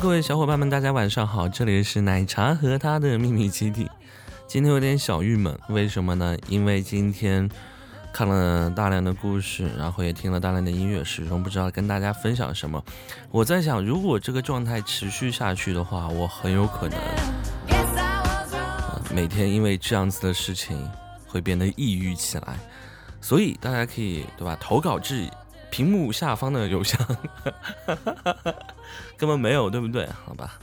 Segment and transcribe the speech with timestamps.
[0.00, 3.86] 各位小伙伴们，大家晚上好，这里是奶茶和他的秘密基地。
[4.46, 6.34] 今天有点小郁闷，为什么呢？
[6.48, 7.46] 因为今天
[8.10, 12.82] 看了大量的故事，然后也听了大量的音乐，始终不知道跟大家分享什么。
[13.30, 16.98] 我在想，如果这个状态持续下去的话，我很有可能
[19.14, 20.90] 每天因为这样子的事情
[21.26, 22.58] 会变得抑郁起来。
[23.20, 24.56] 所以大家可以对吧？
[24.58, 25.28] 投稿至
[25.70, 26.98] 屏幕下方的邮箱。
[29.16, 30.08] 根本没有，对不对？
[30.24, 30.58] 好吧，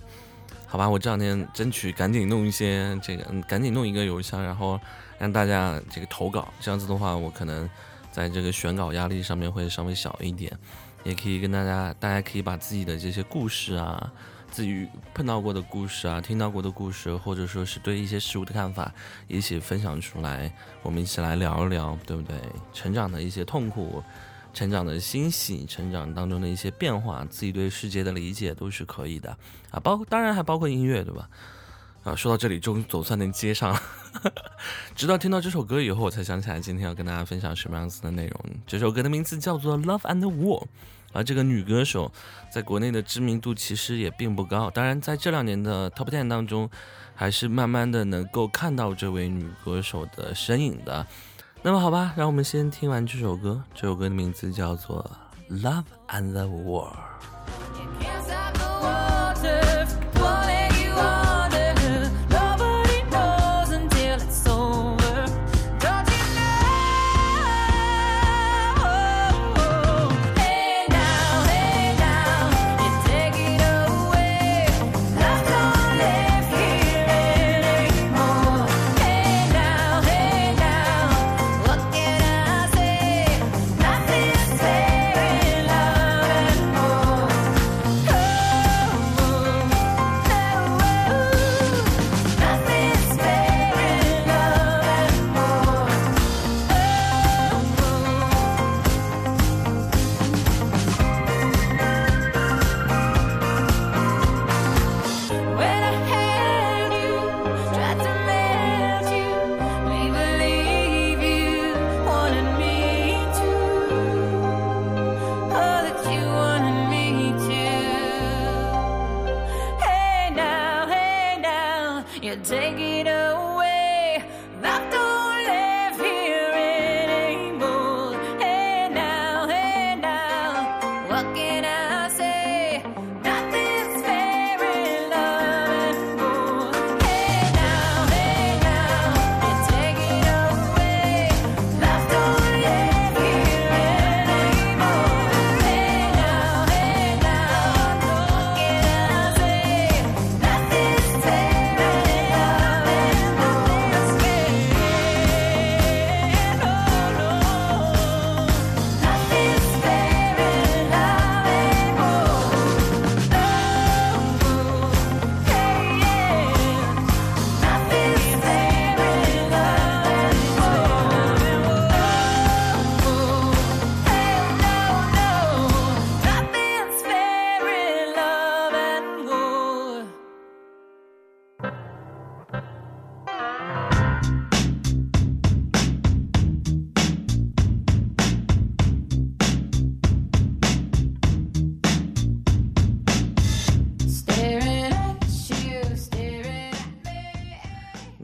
[0.67, 4.79] 好吧，我这两天争取赶紧弄一些这个，嗯，赶紧弄一个邮箱，然后
[5.17, 6.51] 让大家这个投稿。
[6.59, 7.69] 这样子的话，我可能
[8.11, 10.51] 在这个选稿压力上面会稍微小一点，
[11.03, 14.11] 也可以跟大家，大家可以把自己的这些故事啊，
[14.49, 18.91] 自己碰到过的故事啊，听到过的故事，或者说是对一些事物的看法，
[19.27, 22.35] 一起分享出来，我们一起来聊一聊，对不对？
[22.73, 24.03] 成长的一些痛苦。
[24.57, 29.29] 成长的欣喜，成长当中的一些变化，自己对世界的理解都是可以的
[29.69, 31.29] 啊，包当然还包括音乐，对吧？
[32.03, 33.79] 啊，说到这里，终于总算能接上了。
[34.95, 38.41] 直到听到这首歌以后，我才想起来今天要跟大家分享什么样子的内容。
[38.65, 40.63] 这首歌的名字叫做《Love and War》，
[41.13, 42.11] 而这个女歌手
[42.51, 46.67] 在国内的知名度其实也并不高，当然在这两年的 Top Ten 当中，
[47.13, 51.05] 还是慢慢的能够看到这位女歌手的身影的。
[51.63, 53.61] 那么好吧，让我们先听完这首歌。
[53.73, 55.03] 这首歌的名字叫做
[55.61, 56.91] 《Love and the War》。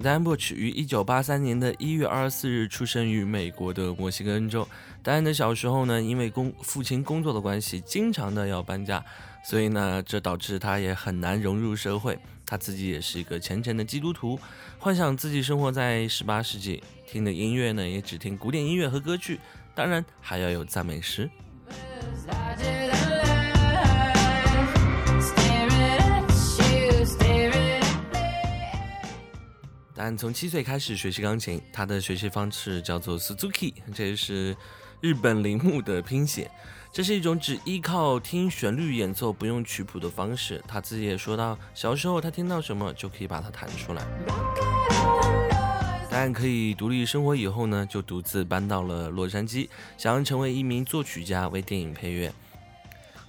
[0.03, 4.67] Dan Bush 于一九八三年的一月二十四日出生于美国的墨西哥州。
[5.01, 9.01] 丹恩的小时候呢，因为工父亲工作的关系，经常的要搬家，
[9.45, 12.19] 所以呢，这导致他也很难融入社会。
[12.45, 14.37] 他自己也是一个虔诚的基督徒，
[14.77, 19.39] 幻想自己生活在十八世纪，听的音乐呢，也只听古典音乐和歌剧，
[19.73, 21.29] 当然还要有赞美诗。
[30.05, 34.53] 但从七岁开始学习钢琴，他的学习方式叫做 Suzuki，这是
[34.99, 36.51] 日本铃木的拼写。
[36.91, 40.61] 这是一种只依靠听旋律演奏、不用曲谱的方式。
[40.67, 44.05] 他自己也说到，小时候他听到什么就可以把它弹出来。
[46.11, 52.29] 但可以独立生活以后呢，就独自搬到了洛杉矶，想要成为一名作曲家，为电影配乐。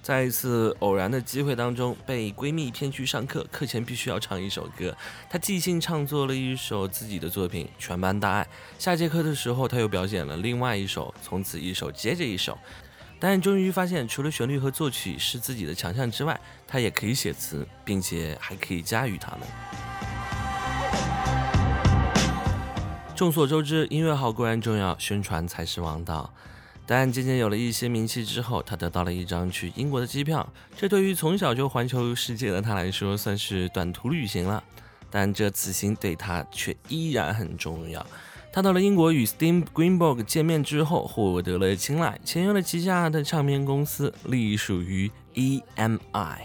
[0.05, 4.95] 在一次偶然的机会当中，被闺蜜骗去上课，课前必须要唱一首歌。
[5.31, 8.47] 她即兴唱作了一首自己的作品，全班大爱。
[8.79, 12.59] 下节课的时候，她又表演了另外一首，从此一首接着一首。
[13.19, 19.49] 但终于发现，除了旋律和作曲是自己的强项之外，她也可以写词，并且还可以驾驭它们。
[23.17, 26.31] 众所周知，音乐好固然重要，宣传才是王道。
[26.87, 30.47] 但渐渐有了一些名气之后，他得到了一张去英国的机票，
[30.77, 34.63] 这对于从小就环球世界的他来说，算是短途旅行了。
[35.11, 38.05] 但这此行对他却依然很重要。
[38.53, 46.39] 他到了英国与 Steve Greenberg 见面之后，获得了青睐，签约了旗下的唱片公司，隶属于 EMI。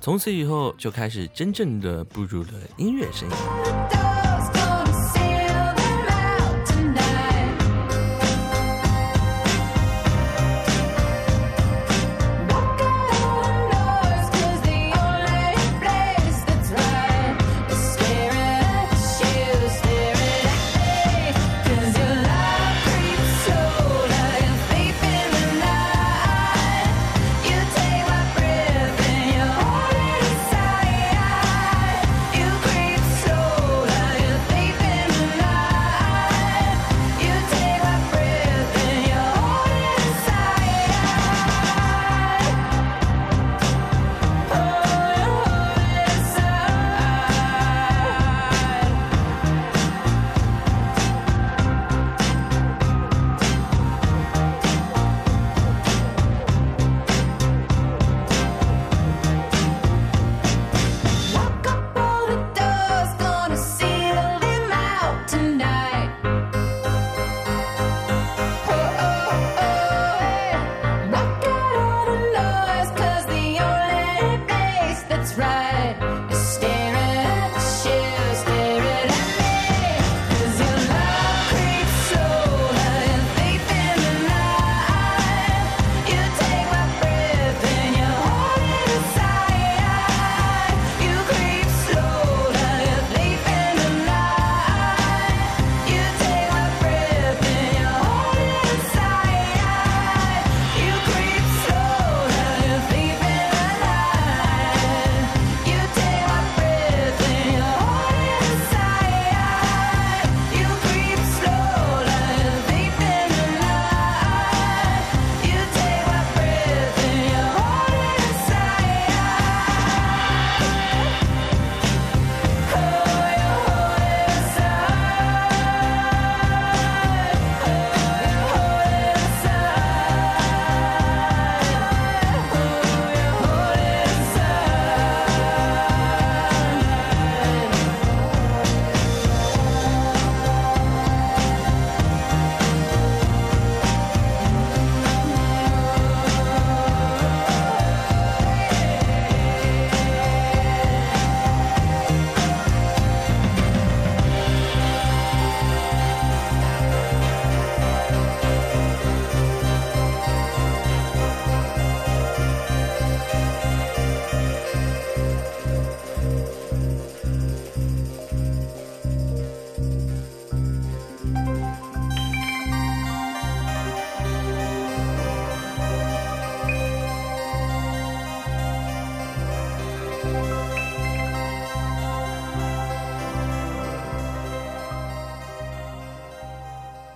[0.00, 3.69] 从此以后，就开始真正的步入了音乐生涯。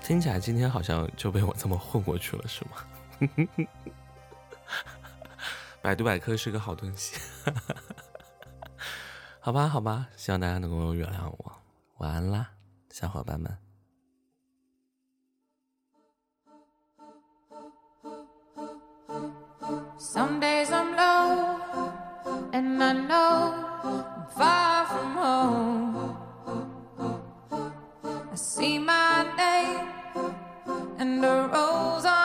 [0.05, 3.67] 听起来今天好像就被我这么混过去了，是吗？
[5.81, 7.19] 百度百科是个好东西，
[9.41, 11.53] 好吧，好吧，希望大家能够原谅我。
[11.99, 12.51] 晚安啦，
[12.91, 13.64] 小伙伴们。
[28.55, 29.89] see my name
[31.01, 32.24] and a rose on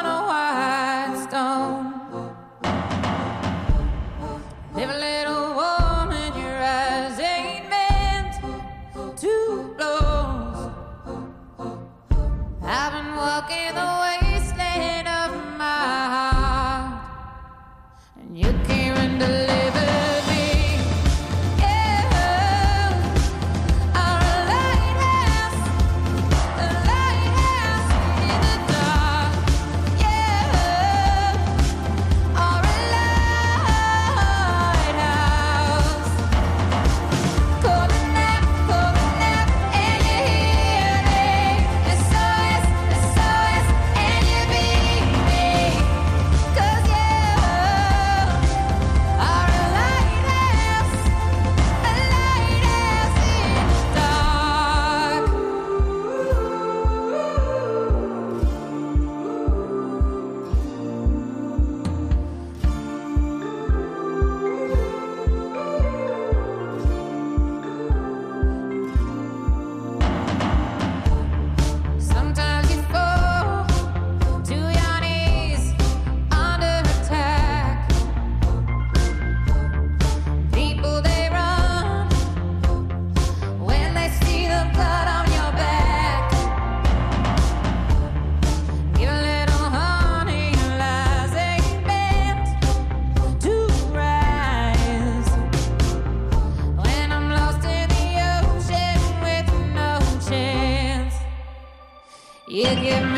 [102.60, 103.09] You give